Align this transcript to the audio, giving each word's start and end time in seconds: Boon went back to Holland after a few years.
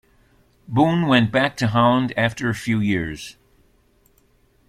Boon 0.67 1.05
went 1.05 1.31
back 1.31 1.55
to 1.55 1.67
Holland 1.67 2.11
after 2.17 2.49
a 2.49 2.55
few 2.55 2.79
years. 2.79 3.35